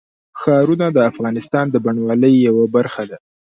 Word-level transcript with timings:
ښارونه 0.39 0.87
د 0.91 0.97
افغانستان 1.11 1.65
د 1.69 1.75
بڼوالۍ 1.85 2.33
یوه 2.47 2.65
برخه 2.75 3.03
ده. 3.09 3.17